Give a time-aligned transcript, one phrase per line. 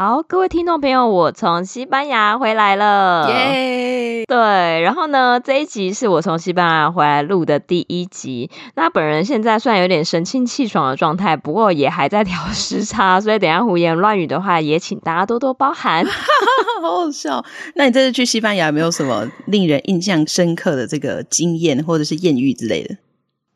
[0.00, 4.24] 好，各位听众朋友，我从西班牙回来了，耶！
[4.28, 4.36] 对，
[4.80, 8.48] 然后呢，这一集是我从西班牙回来录的第一集。
[8.76, 16.06] 那本人现在虽然有点神清气爽的状态，不过也还在调时差，所以等一下胡言乱语的话，也请大家多多包涵。
[16.80, 17.44] 好好笑。
[17.74, 22.94] 那你这次去西班牙有没有什么令人印象深刻的这个经验，或者是艳遇之类的？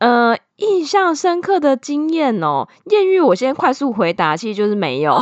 [0.03, 5.13] 呃，印象深刻的经验哦，艳遇我先快速回答，其实就是没有。
[5.13, 5.21] Oh,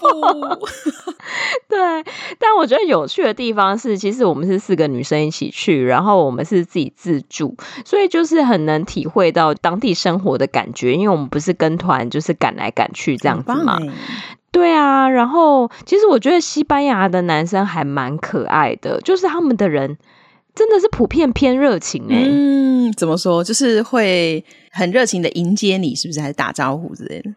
[0.00, 0.08] 不
[1.68, 2.04] 对，
[2.38, 7.54] 但我觉得有趣的地方是，其实我们是四个女生一起去，然后我们是自己自助，
[7.84, 13.78] 所以就是很能体会到当地生活的感觉，因为我们不是跟团，就是赶来赶去这样子嘛。
[14.50, 19.98] 对啊，然后其实我觉得西班牙的男生还蛮可爱的，就是他们的人。
[20.60, 23.42] 真的是普遍偏热情哎、欸，嗯，怎么说？
[23.42, 26.20] 就是会很热情的迎接你，是不是？
[26.20, 27.30] 还是打招呼之类的？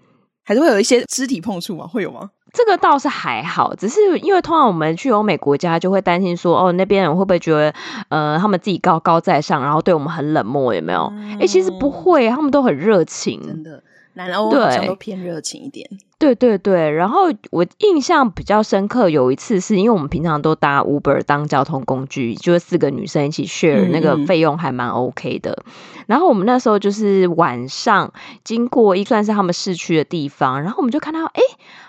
[0.43, 1.87] 还是会有一些肢体碰触吗？
[1.87, 2.31] 会有吗？
[2.51, 7.73] 这个倒是还好，只是因为通常我们去欧美国家，就会担心说，哦，那边人会不会觉得，
[8.09, 11.03] 呃，他们自己高高在上，然后对我们很冷漠，有没有？
[11.05, 13.81] 哎、嗯欸，其实不会，他们都很热情，真的。
[14.15, 16.91] 南欧好像都偏热情一点，对对对。
[16.91, 25.51] 然后我印象比较深刻，有一次是因为我们平常都搭 Uber 当交通工具，就是四个女生一起 share，那个费用还蛮 OK 的。
[25.51, 26.03] 嗯嗯。
[26.07, 31.41] 然后我们那时候就是晚上经过一算是他们市区的地方，然后我们就看到，哎，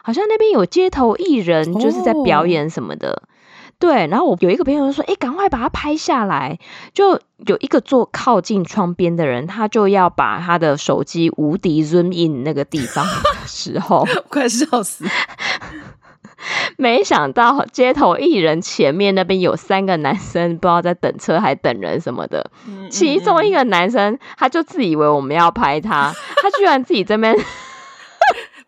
[0.03, 3.11] 好像那边有街头艺人，就是在表演什么的。
[3.11, 3.23] 哦
[3.85, 6.59] 对，然后我有一个朋友就说：“哎，赶快把它拍下来。”
[6.95, 15.05] 就有一个坐靠近窗边的人，他就要把他的手机无敌 zoom in 那个地方的时候， 快笑死！
[16.79, 22.51] 没想到街头艺人前面那边有三个男生，不知道在等车还等人什么的。
[22.67, 26.11] 嗯嗯嗯，其中一个男生他就自以为我们要拍他，
[26.43, 27.37] 他居然自己这边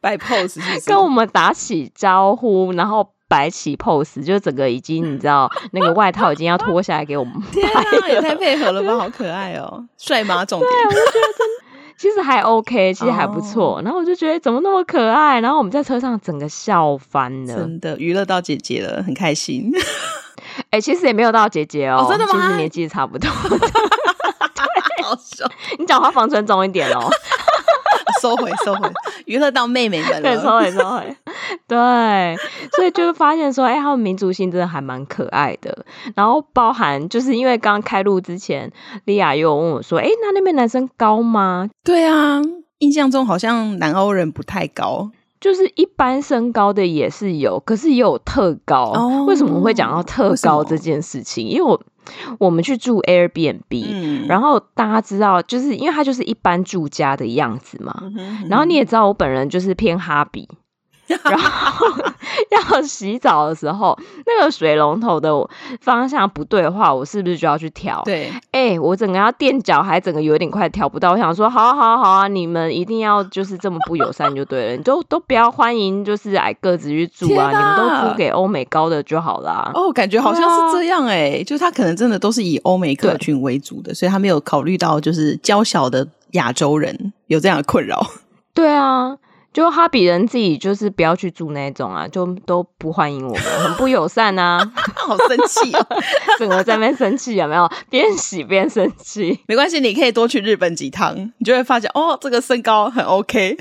[0.03, 3.16] 摆 pose， 跟我们打起招呼，然后。
[3.28, 7.50] 摆起 pose，就整个已经你知道那个外套已经要脱下来给我们拍。
[7.52, 10.45] 天啊，也太配合了吧，好可爱哦，帅吗？
[10.45, 11.46] 重点，对，我就觉得真
[11.98, 13.77] 其实还 OK，其实还不错。
[13.77, 13.84] Oh.
[13.84, 19.72] 然后我就觉得怎么那么可爱，然后我们在车上整个笑翻了，真的娱乐到姐姐了，很开心。
[20.70, 22.33] 哎、欸，其实也没有到姐姐哦，oh, 真的吗？
[22.33, 23.30] 其实年纪差不多。
[25.02, 27.08] 好笑， 你讲话放尊重一点哦。
[28.20, 28.90] 收回， 收回，
[29.24, 30.20] 娱乐到妹妹们了。
[30.22, 31.16] 对，收回，收回。
[31.68, 32.36] 对，
[32.77, 35.84] 所以就发现说，哎、欸，他们民族性真的还蛮可爱的。
[36.14, 38.70] 然后包含就是因为刚开录之前，
[39.04, 41.68] 莉亚又问我说，哎、欸，那那边男生高吗？
[41.84, 42.40] 对啊，
[42.78, 45.10] 印象中好像南欧人不太高，
[45.40, 48.92] 就是一般身高的也是有，可是也有特高。
[48.94, 51.46] 哦、为什么会讲到特高这件事情？
[51.46, 51.80] 因为我。
[52.39, 57.94] 我们去住 Airbnb，嗯，然后大家知道，就是因为它就是一般住家的样子嘛。
[58.02, 60.48] 嗯哼嗯哼，然后你也知道，我本人就是偏哈比。
[61.06, 61.86] 然后
[62.50, 63.96] 要洗澡的时候，
[64.27, 65.33] 那个水龙头的
[65.80, 68.02] 方向不对的话，我是不是就要去调？
[68.05, 71.12] 对，哎、欸，我整个要垫脚，还整个有点快调不到。
[71.12, 79.70] 我想说，好啊，好啊，好啊，你们一定要就是这么不友善就对了，你都都不要欢迎就是矮个子去住啊，啊你们都租给欧美高的就好啦。
[79.74, 88.05] 哦，感觉好像是这样哎、欸，啊、就他可能真的都是以欧美客群为主的，所以他没有考虑到就是娇小的亚洲人有这样的困扰。
[88.52, 89.16] 对啊。
[89.56, 94.61] 就哈比人自己就是不要去住那种啊，就都不欢迎我们， 很不友善啊，
[94.94, 95.86] 好生气哦，
[96.39, 97.66] 整个在那边生气有没有？
[97.89, 103.56] 边洗边生气，没关系，你可以多去日本几趟，你就会发现哦，这个身高很 OK，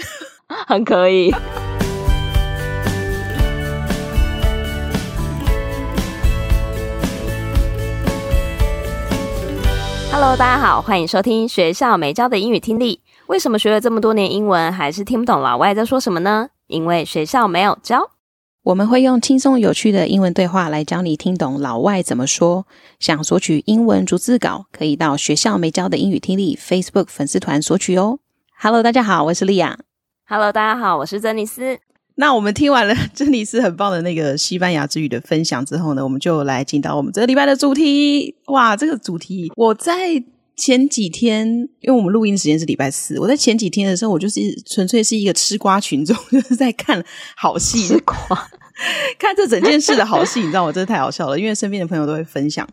[0.67, 1.33] 很可以。
[10.11, 12.99] Hello，大家好，欢迎收听学校没教的英语听力。
[13.27, 16.49] 为什么学了这么多年英文，还是听不懂老外在说什么呢？
[16.67, 18.11] 因为学校没有教。
[18.63, 22.67] 我们会用轻松有趣的英文对话来教你听懂老外怎么说。
[22.99, 28.19] 想索取英文逐字稿，可以到学校没教的英语听力 Facebook 粉丝团索取哦。
[28.59, 29.79] Hello，大家好，我是莉亚。
[30.27, 31.79] Hello，大家好，我是珍妮斯。
[32.17, 38.35] 那我们听完了珍妮斯很棒的那个西班牙之语的分享之后呢，我们就来进到我们这个礼拜的主题。
[38.47, 40.23] 哇，这个主题我在。
[40.55, 41.45] 前几天，
[41.81, 47.03] 因为我们录音时间是礼拜四，我在前几天的时候，我就是纯粹是一个吃瓜群众，就是在看
[47.35, 48.15] 好戏，吃瓜，
[49.19, 51.37] 看这整件事的好戏，你知道，我真的太好笑了。
[51.37, 52.65] 因为身边的朋友都会分享，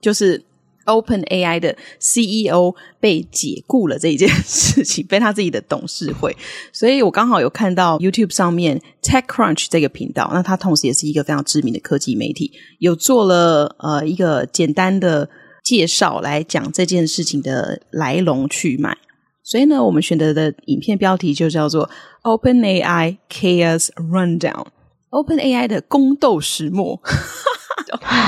[0.00, 0.42] 就是
[0.86, 6.36] OpenAI 的 CEO 被解雇了这一件事情，被他自己的董事会，
[6.72, 12.50] 所以我刚好有看到 YouTube 上面 TechCrunch 这个频道，那它同时也是一个非常知名的科技媒体，
[12.80, 15.30] 有做了呃一个简单的。
[15.68, 18.96] 介绍来讲这件事情的来龙去脉，
[19.42, 21.90] 所以呢，我们选择的影片标题就叫做
[22.22, 26.98] OpenAI Chaos Rundown，OpenAI 的宫斗始末。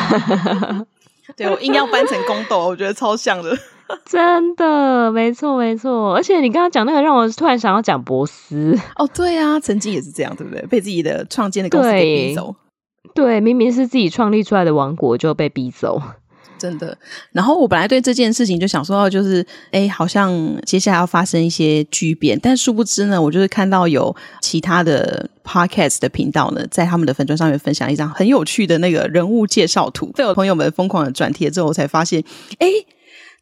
[1.35, 3.57] 对，我硬要搬成宫斗，我觉得超像的。
[4.05, 6.15] 真的，没错没错。
[6.15, 8.79] 而且你刚刚讲那个，让我突然想要讲博斯。
[8.97, 10.61] 哦，对啊，曾经也是这样，对不对？
[10.67, 12.55] 被自己的创建的公司给逼走。
[13.15, 16.03] 对，明明是自己创立出来的王国，就被逼走。
[16.61, 16.97] 真的，
[17.33, 20.31] 然后我本来对这件事情就想说到，就是哎，好像
[20.67, 32.23] 接下来要发生一些巨变，但殊不知呢，我就是看到有其他的 podcast 的频道呢，在他们的粉砖上面分享一张很有趣的那个人物介绍图，被我朋友们疯狂的转贴之后，我才发现，
[32.59, 32.69] 哎，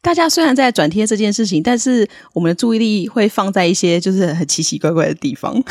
[0.01, 5.61] 大家虽然在转贴这件事情，但是我们的注意力会放在一些就是很奇奇怪怪的地方。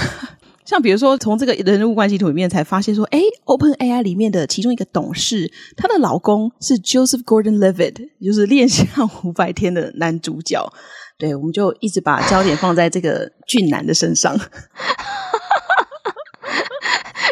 [0.68, 10.70] 像比如说，从这个人物关系图里面才发现说，诶，OpenAI 里面的其中一个董事，她的老公是 Joseph Gordon-Levitt，就是《恋上五百天》的男主角。
[11.16, 14.38] 对，我们就一直把焦点放在这个俊男的身上，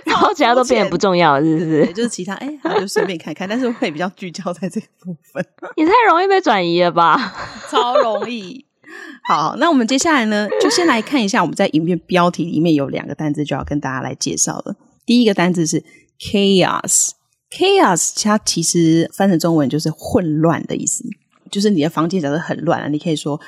[0.07, 1.93] 然后其他都变得不重要，是不是？
[1.93, 5.45] 就是其他，哎，好，就随便看看，但是会比较聚焦在这个部分。
[5.77, 7.35] 也太容易被转移了吧？
[7.71, 8.65] 超容易。
[9.29, 14.77] 好，那我们接下来呢，就先来看一下我们在影片标题里面有两个单字，就要跟大家来介绍了。
[15.05, 15.83] 第一个单字是
[16.21, 21.05] chaos，chaos 它其实翻成中文就是混乱的意思，
[21.51, 23.41] 就是你的房间假设很乱，你可以说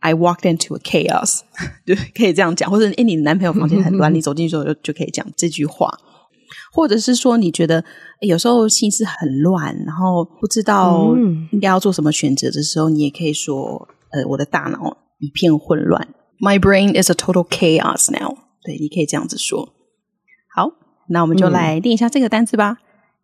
[0.00, 1.40] I walked into a chaos，
[1.86, 5.98] 就，可以这样讲，或者诶你的男朋友房间很乱，你走进去之后就就可以讲这句话，
[6.72, 7.82] 或者是说你觉得
[8.20, 11.14] 有时候心思很乱，然后不知道
[11.52, 13.88] 应该要做什么选择的时候，你也可以说。
[14.12, 16.08] 呃，我的大脑一片混乱。
[16.38, 18.36] My brain is a total chaos now。
[18.62, 19.72] 对，你可以这样子说。
[20.54, 20.72] 好，
[21.08, 22.78] 那我们就来练一下这个单词吧。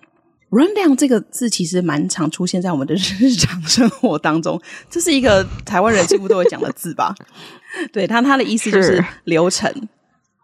[0.52, 4.60] Rundown 这个字其实蛮常出现在我们的 日常生活当中，
[4.90, 7.14] 这是一个台湾人几乎都会讲的字吧？
[7.90, 9.72] 对，它它的意思就是流程，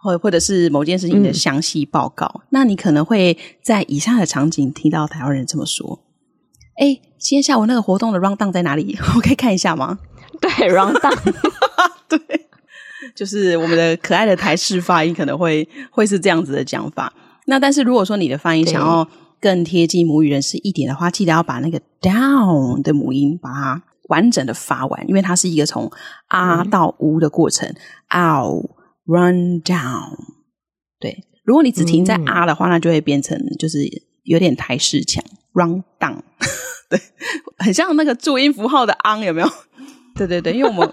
[0.02, 2.24] 或或者是某件事情的详细报告。
[2.36, 2.40] 嗯。
[2.50, 6.02] 那你可能会在以下的场景听到台湾人这么说
[6.80, 8.96] ：“哎，今天下午那个活动的 Rundown 在哪里？
[9.14, 9.98] 我可以看一下吗？”
[10.40, 11.34] 对，Rundown，
[12.08, 12.18] 对，
[13.14, 17.12] 就是我们的可爱的台式发音可能会会是这样子的讲法。
[17.44, 19.06] 那但是如果说你的发音想要
[19.40, 25.90] 更贴近母语人士一点的话，记得要把那个 down 的母音把它完整的发完，因为它是一个从
[26.26, 27.72] 啊到呜的过程。
[28.10, 28.68] ow、嗯、
[29.04, 30.16] run down，
[30.98, 33.80] 对，如果你只停在啊的话，嗯、那就会变成就是
[34.24, 35.22] 有点台式腔。
[35.52, 36.20] run down，
[36.88, 37.00] 对，
[37.58, 39.48] 很像那个注音符号的 on 有没有？
[40.14, 40.92] 对对对，因为我们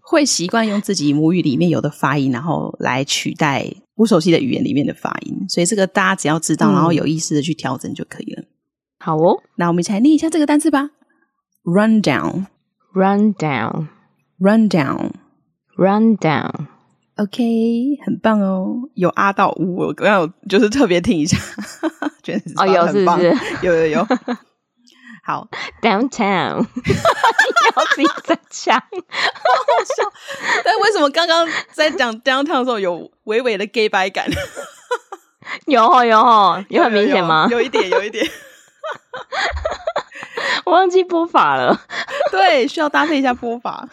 [0.00, 8.44] 会习惯用自己母语里面有的发音，然后来取代不熟悉的语言里面的发音，所以这个大家只要知道，嗯、然后有意识的去调整就可以了。
[8.98, 10.90] 好哦，那我们一起来念一下这个单词吧。
[11.64, 16.66] Run down，run down，run down，run down。
[17.16, 21.36] OK，很棒哦，有啊到五，我刚刚就是特别听一下，
[22.22, 23.36] 觉得哦有是不是？
[23.62, 24.06] 有有有。
[25.24, 25.46] 好
[25.80, 26.66] ，downtown，
[27.76, 30.12] 要自己在讲，好好笑。
[30.64, 34.28] 但为什么刚刚在讲 downtown 的时候有微微的 gay 白感？
[35.66, 37.46] 有哦有哦，有很明显吗？
[37.52, 38.28] 有一点，有一点。
[40.66, 41.80] 我忘记播法了，
[42.32, 43.88] 对，需要搭配一下播法。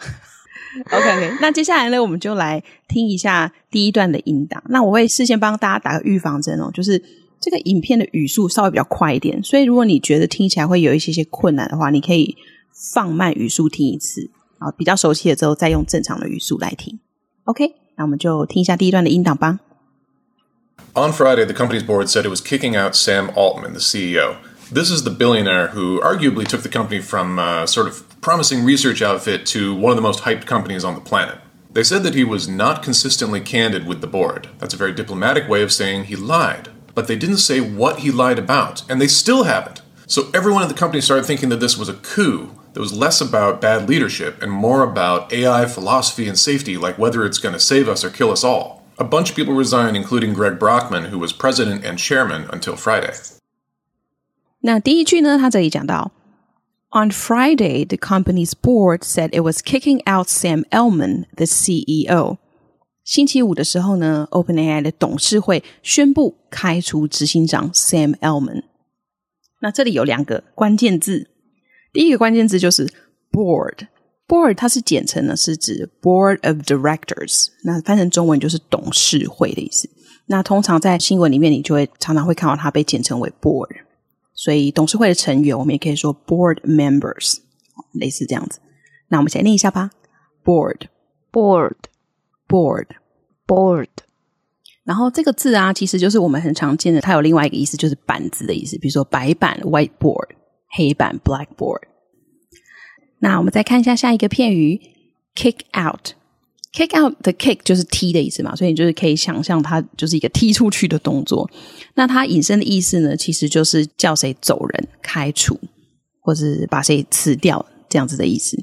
[0.90, 4.60] OK OK，那接下来呢，我们就来听一下第一段的音档。
[4.66, 7.00] 那我会事先帮大家打个预防针哦，就是。
[7.39, 12.35] 这个影片的语速稍微比较快一点，所以如果你觉得听起来会有一些些困难的话，你可以
[12.93, 16.99] 放慢语速听一次，啊，比较熟悉了之后再用正常的语速来听。
[17.43, 19.59] OK，那我们就听一下第一段的音档吧。
[20.93, 24.37] On Friday, the company's board said it was kicking out Sam Altman, the CEO.
[24.73, 29.01] This is the billionaire who arguably took the company from a sort of promising research
[29.01, 31.35] outfit to one of the most hyped companies on the planet.
[31.73, 34.47] They said that he was not consistently candid with the board.
[34.59, 36.68] That's a very diplomatic way of saying he lied.
[36.93, 39.81] but they didn't say what he lied about, and they still haven't.
[40.07, 43.21] So everyone at the company started thinking that this was a coup that was less
[43.21, 47.59] about bad leadership and more about AI philosophy and safety, like whether it's going to
[47.59, 48.83] save us or kill us all.
[48.97, 53.13] A bunch of people resigned, including Greg Brockman, who was president and chairman until Friday.
[54.61, 56.11] 那第一句呢，他这里讲到
[56.91, 62.37] On Friday, the company's board said it was kicking out Sam Altman, the CEO.
[63.04, 68.64] 星期五的时候呢，OpenAI 的董事会宣布开除执行长 Sam Altman。
[69.60, 71.28] 那这里有两个关键字，
[71.92, 72.86] 第一个关键字就是
[73.30, 73.88] board。
[74.28, 77.48] board 它是简称呢，是指 board of directors。
[77.64, 79.90] 那翻成中文就是董事会的意思。
[80.26, 83.74] 那通常在新闻里面，你就会常常会看到它被简称为 board。
[84.34, 87.38] 所以董事会的成员，我们也可以说 board members，
[87.92, 88.60] 类似这样子。
[89.08, 89.90] 那我们先念一下吧
[90.44, 91.74] ，board，board
[92.50, 93.86] ，board，board，board，board。
[94.84, 98.76] 然后这个字啊，其实就是我们很常见的，它有另外一个意思，就是板子的意思。
[98.78, 100.30] 比如说白板 （whiteboard）、
[100.70, 101.82] 黑板 （blackboard）。
[103.20, 104.80] 那我们再看一下下一个片语
[105.34, 106.14] ，kick out。
[106.72, 111.50] Kick out the kick 就是踢的意思嘛，所以你就是可以想象它就是一个踢出去的动作。
[111.94, 115.58] 那它引申的意思呢，其实就是叫谁走人、开除，
[116.20, 118.56] 或是把谁辞掉这样子的意思。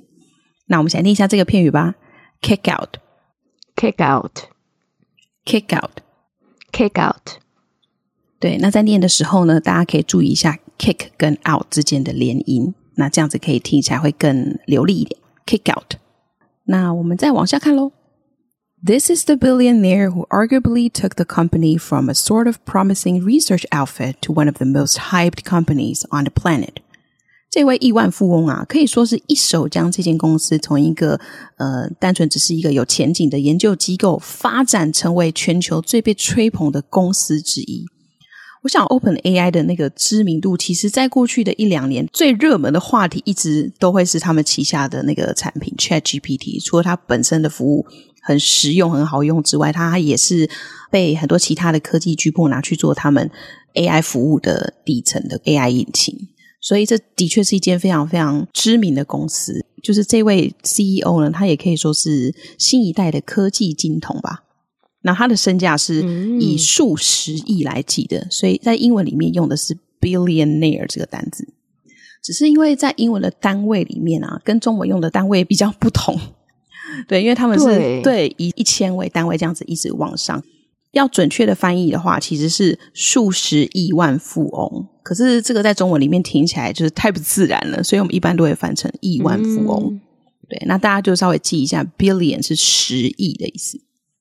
[0.67, 1.95] 那我们先听一下这个片语吧
[2.41, 2.71] ：kick
[3.76, 7.38] out，kick out，kick out，kick out。
[8.38, 15.20] 对，那在念的时候呢，大家可以注意一下 kick 跟 out 之间的连音，那这样子可以听起来会更流利一点。
[15.46, 15.94] kick out。
[16.64, 17.92] 那我们再往下看喽。
[18.84, 24.16] This is the billionaire who arguably took the company from a sort of promising research outfit
[24.22, 26.82] to one of the most hyped companies on the planet.
[27.49, 31.19] 这位亿万富翁啊，可以说是一手将这间公司从一个
[31.57, 37.85] 呃单纯只是一个有前景的研究机构，发展成为全球最被吹捧的公司之一。
[38.63, 46.61] 我想，OpenAI 的那个知名度，其实在过去的一两年，最热门的话题一直都会是他们旗下的那个产品 ChatGPT。
[46.61, 47.85] 除了它本身的服务
[48.23, 50.49] 很实用、很好用之外，它也是
[50.91, 53.31] 被很多其他的科技巨擘拿去做他们
[53.75, 56.27] AI 服务的底层的 AI 引擎。
[56.67, 59.65] 所以，这的确是一间非常非常知名的公司。
[59.81, 64.43] 就是这位 CEO 呢，他也可以说是新一代的科技金童吧。
[65.03, 66.01] 那他的身价是
[66.41, 71.47] 以数十亿来计的，嗯，所以在英文里面用的是 billionaire 这个单字，
[72.21, 76.19] 只是因为在英文的单位里面啊，跟中文用的单位比较不同。
[77.07, 80.43] 对，因为他们是对，对以一千为单位这样子一直往上，
[80.97, 84.87] 要准确的翻译的话，其实是数十亿万富翁。
[85.03, 89.93] 可是这个在中文里面听起来就是太不自然了，所以我们一般都会翻成亿万富翁。
[89.93, 90.01] 嗯，
[90.49, 93.79] 对，那大家就稍微记一下，billion 是十亿的意思。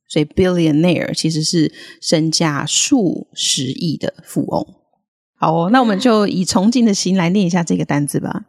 [0.08, 4.64] 所以，billionaire 其实是身价数十亿的富翁。
[5.34, 8.44] 好哦，那我们就以崇敬的心来念一下这个单字吧。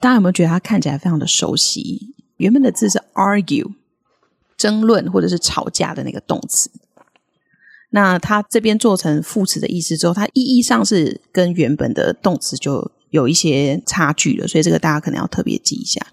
[0.00, 2.14] 大家有没有觉得它看起来非常的熟悉？
[2.38, 3.70] 原本的字是 argue，
[4.56, 6.70] 争论或者是吵架的那个动词。
[7.90, 16.06] 那它这边做成副词的意思之后，它意义上是跟原本的动词就有一些差距了，所以这个大家可能要特别记一下。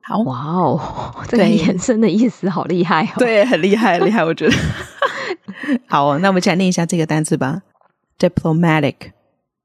[0.02, 0.80] 好，哇哦，
[1.28, 4.54] 这个衍生的意思好厉害哦，对，很厉害，厉害，我觉得。
[5.86, 7.62] 好，那我们再来念一下这个单词吧。
[8.18, 9.12] Diplomatic,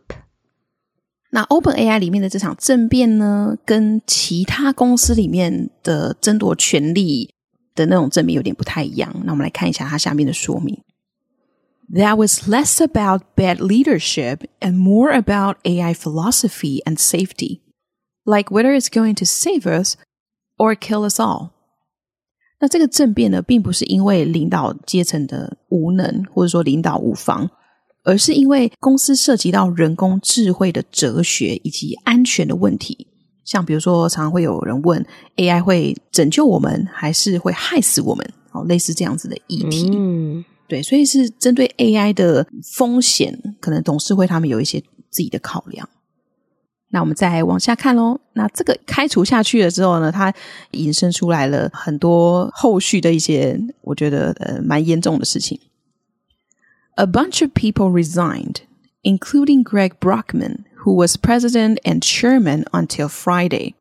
[1.31, 7.35] 那 OpenAI 里面的这场政变呢，跟其他公司里面的争夺权力
[7.75, 9.15] 的那种政变有点不太一样。
[9.25, 10.83] 那我们来看一下它下面的说明
[11.93, 17.61] ：That was less about bad leadership and more about AI philosophy and safety,
[18.25, 19.97] like whether it's going to save us.
[20.61, 21.51] Or kill us all。
[22.59, 27.49] 那这个政变呢，并不是因为领导阶层的无能，或者说领导无方，
[28.09, 33.07] 而是因为公司涉及到人工智慧的哲学以及安全的问题。
[33.45, 35.05] 像比如说，常常会有人问
[35.37, 38.27] ：AI 会拯救我们，还是会害死我们？
[38.53, 39.91] 哦，类似这样子的议题。
[39.93, 45.87] 嗯，对，所以是针对 AI 的风险，可能董事会他们有一些自己的考量。
[46.91, 48.19] 那我们再往下看喽。
[48.33, 50.33] 那这个开除下去了之后呢，它
[50.71, 55.61] 引申出来了很多后续的一些，我觉得呃蛮严重的事情。
[56.98, 58.62] A bunch of people resigned,
[59.02, 63.74] including Greg Brockman, who was president and chairman until Friday.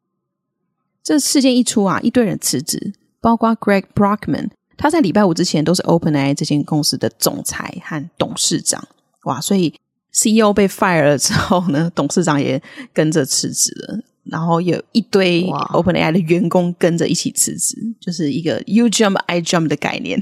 [1.02, 8.86] 这事件一出啊，一堆人辞职，包括 Greg Brockman，他在礼拜五之前都是 OpenAI 这间公司的总裁和董事长。
[9.24, 9.74] 哇，所以。
[10.14, 20.20] CEO 被 fire 了之后呢，董事长也跟着辞职了，然后有一堆 OpenAI 的员工跟着一起辞职，就是一个 You jump, I jump 的概念。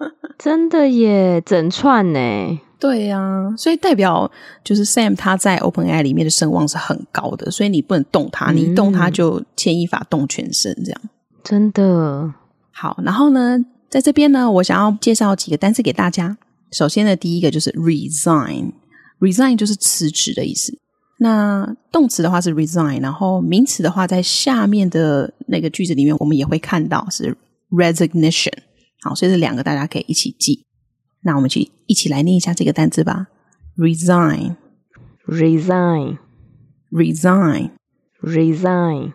[0.38, 2.60] 真的耶，整串呢？
[2.78, 4.30] 对呀、啊，所以代表
[4.64, 11.00] 就是 Sam 他在 OpenAI 里面的声望是很高的，所以你不能动他，你一动他就牵一发动全身，这样。
[11.44, 12.32] 真的
[12.72, 13.58] 好，然后呢，
[13.90, 16.38] 在这边呢，我想要介绍几个单词给大家。
[16.72, 18.72] 首先呢，第一个就是 resign。
[19.18, 20.78] Resign 就是辞职的意思。
[21.18, 27.36] 那动词的话是 resign，然后名词的话，在下面的那个句子里面，我们也会看到是
[27.70, 28.54] resignation。
[29.02, 30.64] 好，所以这两个大家可以一起记。
[31.22, 33.26] 那我们去一起来念一下这个单词吧
[33.76, 34.56] ：resign,
[35.26, 36.18] resign,
[36.90, 37.70] resign,
[38.22, 39.12] resign。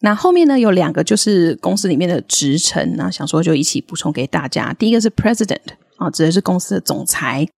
[0.00, 4.72] 那后面呢，有两个就是公司里面的职称，那想说就一起补充给大家。
[4.72, 5.58] 第一个是 president
[5.96, 7.48] 啊，指的是公司的总裁。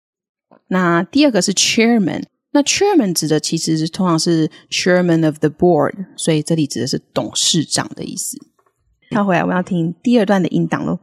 [0.68, 8.38] 那第二个是 chairman，那 chairman 指的其实是通常是 chairman of the board，所以这里指的是董事长的意思。
[9.10, 10.98] 跳回来，我们要听第二段的音档喽。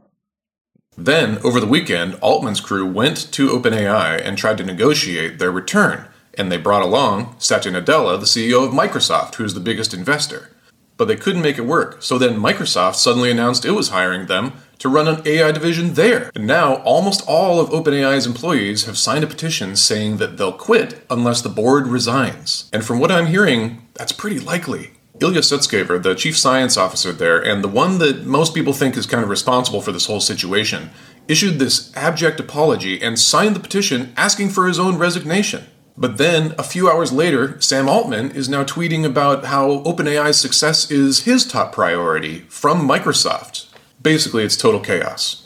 [1.00, 6.06] Then, over the weekend, Altman's crew went to OpenAI and tried to negotiate their return,
[6.36, 10.50] and they brought along Satya Nadella, the CEO of Microsoft, who's the biggest investor.
[10.96, 12.02] But they couldn't make it work.
[12.02, 16.32] So then Microsoft suddenly announced it was hiring them to run an AI division there.
[16.34, 21.06] And now almost all of OpenAI's employees have signed a petition saying that they'll quit
[21.08, 22.68] unless the board resigns.
[22.72, 24.90] And from what I'm hearing, that's pretty likely.
[25.21, 29.05] Ilya Sutskever, the chief science officer there, and the one that most people think is
[29.05, 30.89] kind of responsible for this whole situation,
[31.27, 35.65] issued this abject apology and signed the petition asking for his own resignation.
[35.95, 40.89] But then, a few hours later, Sam Altman is now tweeting about how OpenAI's success
[40.89, 43.67] is his top priority from Microsoft.
[44.01, 45.43] Basically, it's total chaos.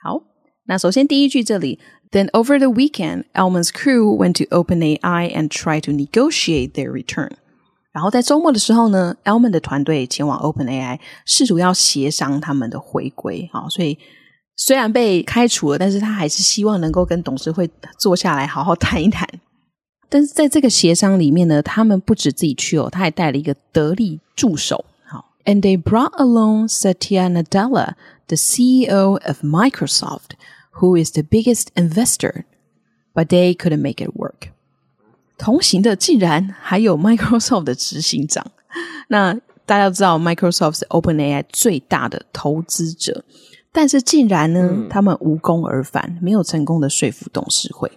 [0.00, 0.22] 好，
[0.66, 1.80] 那首先第一句这里，
[2.12, 7.32] Then over the weekend, Altman's crew went to OpenAI and tried to negotiate their return.
[7.95, 13.49] 然后在周末的时候呢，Altman 的团队前往 OpenAI，试图要协商他们的回归。
[13.53, 13.97] 好，所以
[14.57, 19.25] 虽然被开除了，但是他还是希望能够跟董事会坐下来好好谈一谈。
[20.09, 24.83] 但是在这个协商里面呢，他们不止自己去哦，他还带了一个得力助手。
[25.05, 27.93] 好，And they brought along Satya Nadella,
[28.27, 30.31] the CEO of Microsoft,
[30.81, 32.43] who is the biggest investor,
[33.13, 34.49] but they couldn't make it work.
[35.37, 38.45] 同行的竟然还有 Microsoft 的执行长。
[39.07, 39.33] 那
[39.65, 43.23] 大家都知道，Microsoft 是 OpenAI 最大的投资者，
[43.71, 47.91] 但是竟然呢，嗯、他们无功而返，没有成功的说服董事会。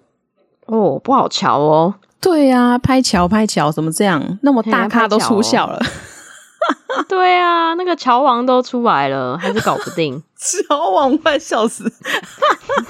[0.66, 1.94] 哦，不好瞧哦。
[2.20, 4.38] 对呀、啊，拍桥拍桥，怎么这样？
[4.42, 5.80] 那么大咖都出校了。
[7.08, 10.22] 对啊，那个桥王都出来了，还是搞不定。
[10.68, 11.84] 桥王快笑死。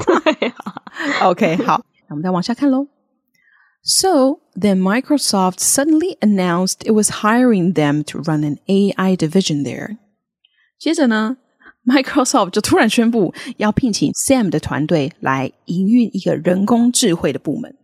[0.06, 0.82] 对啊。
[1.22, 2.86] OK，好，那我们再往下看喽。
[3.82, 9.96] So then Microsoft suddenly announced it was hiring them to run an AI division there.
[10.78, 11.38] 接着呢
[11.86, 17.74] ，Microsoft 就突然宣布要聘请 Sam 的团队来营运一个人工智慧的部门。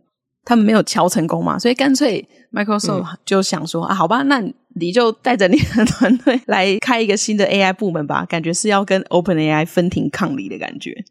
[0.47, 4.43] 他们没有敲成功嘛，所以干脆 Microsoft 就想说、嗯、啊，好吧，那
[4.75, 11.03] 你就带着你的团队来开一个新的 AI 部门吧，感觉是要跟 OpenAI 分庭抗礼的感觉。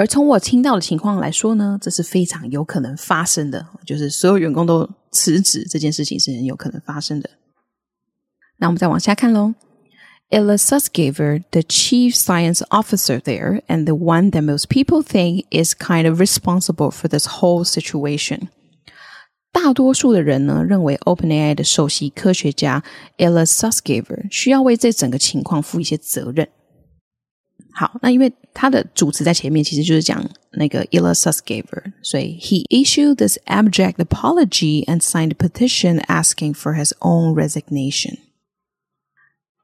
[0.00, 7.28] 而从我听到的情况来说呢，这是非常有可能发生的，就是所有员工都辞职这件事情是很有可能发生的。
[8.56, 9.52] 那我们再往下看喽。
[10.30, 16.08] Ilya Sutskever, the chief science officer there, and the one that most people think is kind
[16.08, 18.48] of responsible for this whole situation.
[19.52, 22.82] 大多数的人呢，认为 OpenAI 的首席科学家
[23.18, 26.48] Ella Susgaver 需要为这整个情况负一些责任。
[27.72, 37.34] 好，那因为他的主词在前面，其实就是讲那个 Ilya Sutskever，所以 he issued this abject apology and signed a petition asking for his own
[37.34, 38.18] resignation.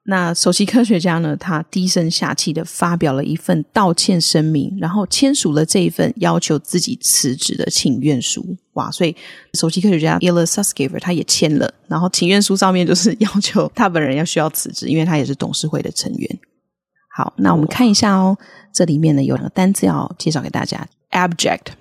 [0.09, 8.57] 那首席科学家呢，他低声下气的发表了一份道歉声明，然后签署了这一份要求自己辞职的请愿书。
[8.75, 8.89] 哇！
[8.93, 9.17] 所以
[9.55, 16.39] 首席科学家 Ilya Sutskever 他也签了，然后请愿书上面就是要求他本人要需要辞职，因为他也是董事会的成员。
[17.17, 18.37] 好，那我们看一下哦，
[18.73, 21.73] 这里面呢有两个单词要介绍给大家：abject。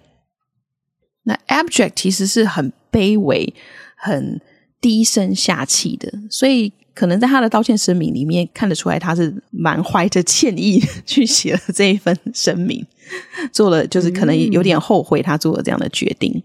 [1.24, 3.54] 那 abject 其实是很卑微、
[3.98, 4.40] 很
[4.80, 6.72] 低声下气的，所以。
[6.96, 12.88] 可能在他的道歉声明里面看得出来，他是蛮怀着歉意去写了这一份声明，
[13.52, 16.42] 做了就是可能有点后悔他做了这样的决定。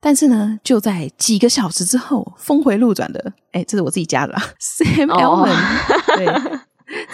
[0.00, 4.42] 但是呢，就在几个小时之后，峰回路转的，哎，这是我自己加的啦。
[4.58, 6.16] Sam Altman、oh.
[6.16, 6.60] 对，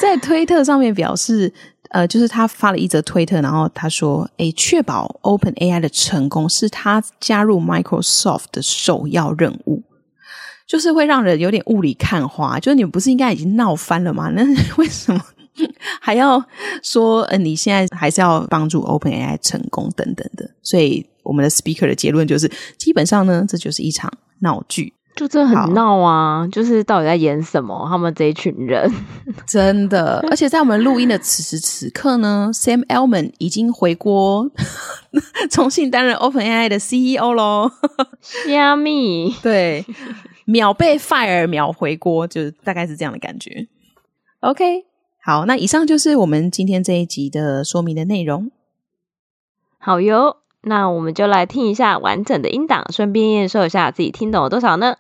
[0.00, 1.52] 在推特上面表示，
[1.93, 9.82] 呃，就是他发了一则推特，然后他说，哎，确保 OpenAI 的成功是他加入 Microsoft 的首要任务。
[10.65, 14.29] 就是会让人有点雾里看花，就是你们不是应该已经闹翻了吗？
[14.34, 14.43] 那
[14.77, 15.21] 为什么
[15.99, 16.43] 还要
[16.82, 20.49] 说，呃，你现在还是要帮助 OpenAI 成功等等的？
[20.63, 26.47] 所以我们的 speaker 的结论就是，基本上呢，这就是一场闹剧，就真的很闹啊！
[26.52, 27.86] 就是到底在演什么？
[27.89, 28.91] 他们这一群人
[29.45, 34.49] 真的，而且在我们录音的此时此刻呢，Sam Altman 已经回国，
[35.52, 37.71] 重新担任 OpenAI 的 CEO 喽。
[38.21, 39.36] 虾米？
[39.43, 39.86] 对。
[40.45, 43.65] 秒被 fire，秒回锅，就是大概是这样的感觉。
[44.41, 44.84] OK，
[45.23, 48.52] 好，那以上就是我们今天这一集的说明的内容。
[49.78, 54.95] 好哟，那我们就来听一下完整的音档，顺便验收一下自己听懂了多少呢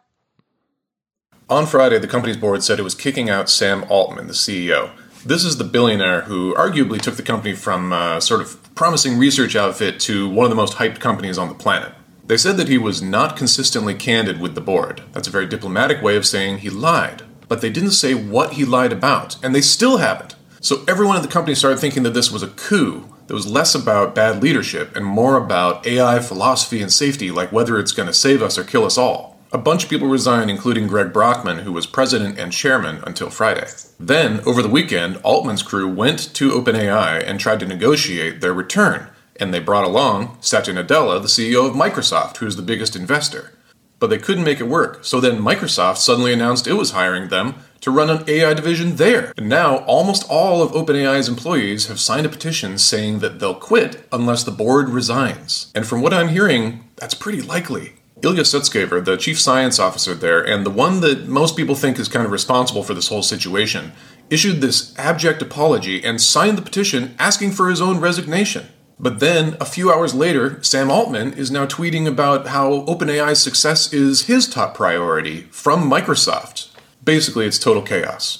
[1.49, 4.91] ？On Friday, the company's board said it was kicking out Sam Altman, the CEO.
[5.25, 9.55] This is the billionaire who arguably took the company from a sort of promising research
[9.55, 11.93] outfit to one of the most hyped companies on the planet.
[12.25, 15.01] They said that he was not consistently candid with the board.
[15.11, 17.23] That's a very diplomatic way of saying he lied.
[17.49, 20.35] But they didn't say what he lied about, and they still haven't.
[20.61, 23.75] So everyone at the company started thinking that this was a coup that was less
[23.75, 28.13] about bad leadership and more about AI philosophy and safety, like whether it's going to
[28.13, 29.32] save us or kill us all.
[29.53, 33.67] A bunch of people resigned, including Greg Brockman, who was president and chairman until Friday.
[33.99, 39.09] Then, over the weekend, Altman's crew went to OpenAI and tried to negotiate their return
[39.37, 43.53] and they brought along Satya Nadella, the CEO of Microsoft, who's the biggest investor.
[43.99, 47.55] But they couldn't make it work, so then Microsoft suddenly announced it was hiring them
[47.81, 49.33] to run an AI division there.
[49.37, 54.07] And now almost all of OpenAI's employees have signed a petition saying that they'll quit
[54.11, 55.71] unless the board resigns.
[55.73, 57.93] And from what I'm hearing, that's pretty likely.
[58.23, 62.07] Ilya Sutskever, the chief science officer there, and the one that most people think is
[62.07, 63.91] kind of responsible for this whole situation,
[64.29, 68.67] issued this abject apology and signed the petition asking for his own resignation.
[68.97, 73.91] But then, a few hours later, Sam Altman is now tweeting about how OpenAI's success
[73.91, 76.69] is his top priority from Microsoft.
[77.03, 78.39] Basically, it's total chaos.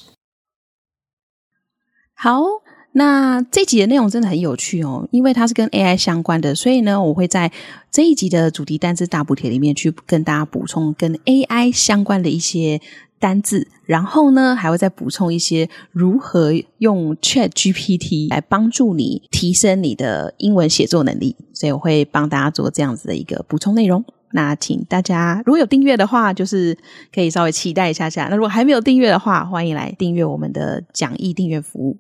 [2.16, 2.63] 好，
[2.94, 7.52] 那这集的内容真的很有趣哦，因为它是跟 AI 相关的，所以呢，我会在
[7.92, 12.80] 这一集的主题单字大补帖里面去跟大家补充跟 AI 相关的一些。
[13.20, 24.04] 单字，然后呢，还会再补充一些如何用 Chat GPT 来帮助你提升你的英文写作能力，所以我会帮大家做这样子的一个补充内容。
[24.34, 26.78] 那请大家如果有订阅的话，就是
[27.16, 31.96] 可以稍微期待一下下；那如果还没有订阅的话，欢迎来订阅我们的讲义订阅服务。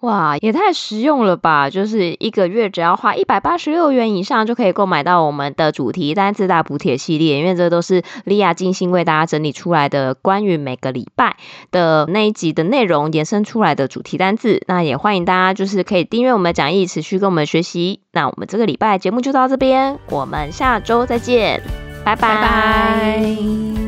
[0.00, 1.70] 哇，也太实用了吧！
[1.70, 7.38] 就是一个月只要花一百八十六元以上，就可以购买到我们的主题单字大补帖系列。
[7.38, 11.36] 因为这都是莉亚精心为大家整理出来的，关于每个礼拜
[11.70, 14.62] 的那一集的内容延伸出来的主题单字。
[14.66, 18.00] 那也欢迎大家就是可以订阅我们的讲义，持续跟我们学习。
[18.12, 21.62] 那我们这个礼拜节目就到这边，我们下周再见，
[22.04, 22.14] 拜。
[22.14, 23.85] 拜拜。